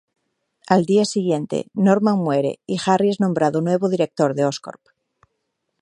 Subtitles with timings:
[0.67, 4.81] Al día siguiente, Norman muere y Harry es nombrado nuevo director de Oscorp.